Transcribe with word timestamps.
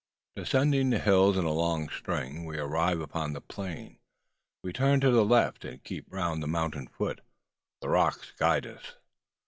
Descending 0.35 0.89
the 0.89 0.97
hills 0.97 1.37
in 1.37 1.45
a 1.45 1.51
long 1.53 1.87
string, 1.87 2.43
we 2.43 2.57
arrive 2.57 2.99
upon 2.99 3.33
the 3.33 3.39
plain. 3.39 3.99
We 4.63 4.73
turn 4.73 4.99
to 5.01 5.11
the 5.11 5.23
left, 5.23 5.63
and 5.63 5.83
keep 5.83 6.11
round 6.11 6.41
the 6.41 6.47
mountain 6.47 6.87
foot. 6.87 7.21
The 7.81 7.89
rocks 7.89 8.31
guide 8.35 8.65
us. 8.65 8.95